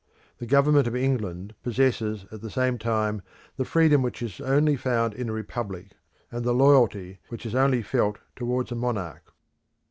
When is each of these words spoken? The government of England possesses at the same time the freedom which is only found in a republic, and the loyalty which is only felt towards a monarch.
The 0.39 0.47
government 0.47 0.87
of 0.87 0.95
England 0.95 1.53
possesses 1.61 2.25
at 2.31 2.41
the 2.41 2.49
same 2.49 2.79
time 2.79 3.21
the 3.55 3.63
freedom 3.63 4.01
which 4.01 4.23
is 4.23 4.41
only 4.41 4.75
found 4.75 5.13
in 5.13 5.29
a 5.29 5.31
republic, 5.31 5.89
and 6.31 6.43
the 6.43 6.55
loyalty 6.55 7.19
which 7.29 7.45
is 7.45 7.53
only 7.53 7.83
felt 7.83 8.17
towards 8.35 8.71
a 8.71 8.75
monarch. 8.75 9.31